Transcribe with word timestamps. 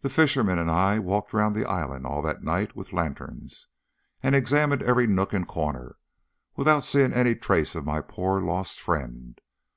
The 0.00 0.10
fishermen 0.10 0.58
and 0.58 0.68
I 0.68 0.98
walked 0.98 1.32
round 1.32 1.54
the 1.54 1.68
island 1.68 2.04
all 2.04 2.20
that 2.22 2.42
night 2.42 2.74
with 2.74 2.92
lanterns, 2.92 3.68
and 4.20 4.34
examined 4.34 4.82
every 4.82 5.06
nook 5.06 5.32
and 5.32 5.46
corner 5.46 5.98
without 6.56 6.82
seeing 6.82 7.12
a 7.12 7.32
trace 7.36 7.76
of 7.76 7.86
my 7.86 8.00
poor 8.00 8.40
lost 8.40 8.80
friend. 8.80 9.40